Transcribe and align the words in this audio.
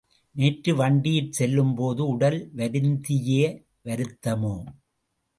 நேற்று 0.35 0.71
வண்டியில் 0.75 1.31
செல்லும்போது 1.31 2.07
உடல் 2.07 2.51
வருந்திய 2.55 3.41
வருத்தமோ? 3.83 4.55